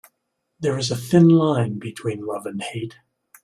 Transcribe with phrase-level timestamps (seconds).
[0.59, 2.95] There is a thin line between love and hate.